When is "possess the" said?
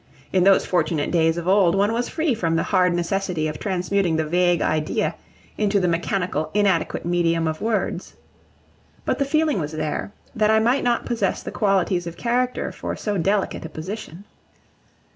11.05-11.51